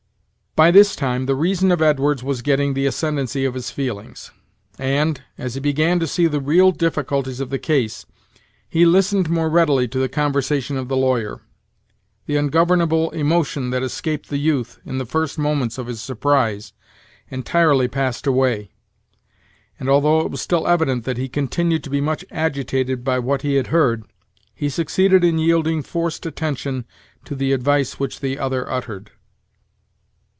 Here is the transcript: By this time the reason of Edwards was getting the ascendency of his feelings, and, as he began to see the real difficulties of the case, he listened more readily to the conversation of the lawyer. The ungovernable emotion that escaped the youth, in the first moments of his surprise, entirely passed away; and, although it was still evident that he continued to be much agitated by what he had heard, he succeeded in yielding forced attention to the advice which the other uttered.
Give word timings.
By 0.53 0.69
this 0.69 0.97
time 0.97 1.27
the 1.27 1.35
reason 1.35 1.71
of 1.71 1.81
Edwards 1.81 2.23
was 2.23 2.41
getting 2.41 2.73
the 2.73 2.85
ascendency 2.85 3.45
of 3.45 3.53
his 3.53 3.71
feelings, 3.71 4.31
and, 4.77 5.21
as 5.37 5.53
he 5.53 5.61
began 5.61 5.97
to 6.01 6.05
see 6.07 6.27
the 6.27 6.41
real 6.41 6.73
difficulties 6.73 7.39
of 7.39 7.49
the 7.51 7.57
case, 7.57 8.05
he 8.67 8.85
listened 8.85 9.29
more 9.29 9.49
readily 9.49 9.87
to 9.87 9.97
the 9.97 10.09
conversation 10.09 10.75
of 10.75 10.89
the 10.89 10.97
lawyer. 10.97 11.39
The 12.25 12.35
ungovernable 12.35 13.11
emotion 13.11 13.69
that 13.69 13.81
escaped 13.81 14.27
the 14.27 14.39
youth, 14.39 14.77
in 14.85 14.97
the 14.97 15.05
first 15.05 15.39
moments 15.39 15.77
of 15.77 15.87
his 15.87 16.01
surprise, 16.01 16.73
entirely 17.29 17.87
passed 17.87 18.27
away; 18.27 18.71
and, 19.79 19.87
although 19.87 20.19
it 20.19 20.31
was 20.31 20.41
still 20.41 20.67
evident 20.67 21.05
that 21.05 21.17
he 21.17 21.29
continued 21.29 21.81
to 21.85 21.89
be 21.89 22.01
much 22.01 22.25
agitated 22.29 23.05
by 23.05 23.19
what 23.19 23.41
he 23.41 23.55
had 23.55 23.67
heard, 23.67 24.03
he 24.53 24.67
succeeded 24.67 25.23
in 25.23 25.39
yielding 25.39 25.81
forced 25.81 26.25
attention 26.25 26.83
to 27.23 27.35
the 27.35 27.53
advice 27.53 28.01
which 28.01 28.19
the 28.19 28.37
other 28.37 28.69
uttered. 28.69 29.11